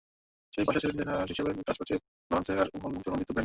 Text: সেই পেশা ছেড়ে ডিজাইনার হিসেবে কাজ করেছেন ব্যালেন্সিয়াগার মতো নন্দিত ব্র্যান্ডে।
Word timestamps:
সেই 0.53 0.63
পেশা 0.65 0.79
ছেড়ে 0.81 0.93
ডিজাইনার 0.93 1.31
হিসেবে 1.31 1.49
কাজ 1.67 1.75
করেছেন 1.79 1.99
ব্যালেন্সিয়াগার 2.31 2.67
মতো 2.75 3.09
নন্দিত 3.11 3.29
ব্র্যান্ডে। 3.29 3.39